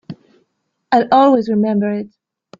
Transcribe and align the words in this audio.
I'll 0.91 1.07
always 1.11 1.47
remember 1.47 1.91
it. 1.91 2.07